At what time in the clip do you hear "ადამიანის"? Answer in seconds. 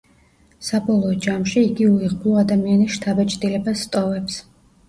2.45-2.97